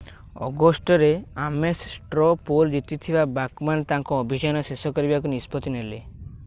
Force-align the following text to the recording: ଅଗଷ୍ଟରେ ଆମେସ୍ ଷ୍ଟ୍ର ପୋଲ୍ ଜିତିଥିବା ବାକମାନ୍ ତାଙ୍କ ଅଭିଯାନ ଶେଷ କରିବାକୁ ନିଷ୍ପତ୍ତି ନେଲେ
ଅଗଷ୍ଟରେ 0.45 1.09
ଆମେସ୍ 1.43 1.83
ଷ୍ଟ୍ର 1.91 2.31
ପୋଲ୍ 2.47 2.73
ଜିତିଥିବା 2.77 3.25
ବାକମାନ୍ 3.37 3.85
ତାଙ୍କ 3.93 4.19
ଅଭିଯାନ 4.25 4.67
ଶେଷ 4.71 4.93
କରିବାକୁ 4.99 5.35
ନିଷ୍ପତ୍ତି 5.35 5.75
ନେଲେ 5.77 6.01